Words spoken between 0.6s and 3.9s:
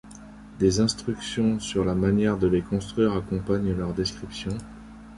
instructions sur la manière de les construire accompagnent